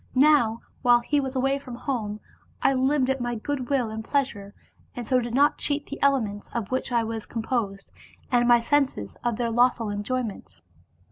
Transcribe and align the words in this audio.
Now 0.15 0.61
while 0.81 1.01
he 1.01 1.19
was 1.19 1.35
away 1.35 1.59
from 1.59 1.75
home, 1.75 2.21
I 2.59 2.73
lived 2.73 3.07
at 3.11 3.21
my 3.21 3.35
good 3.35 3.69
will 3.69 3.91
and 3.91 4.03
pleasure, 4.03 4.55
and 4.95 5.05
so 5.05 5.19
did 5.19 5.35
not 5.35 5.59
cheat 5.59 5.85
the 5.85 6.01
elements, 6.01 6.49
of 6.55 6.71
which 6.71 6.91
I 6.91 7.03
was 7.03 7.27
composed, 7.27 7.91
and 8.31 8.47
my 8.47 8.59
senses, 8.59 9.15
of 9.23 9.35
their 9.37 9.51
lawful 9.51 9.91
enjoyment. 9.91 10.55